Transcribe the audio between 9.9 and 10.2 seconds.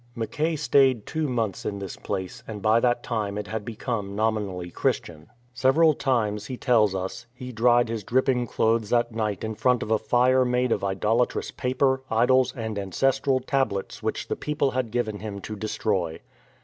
a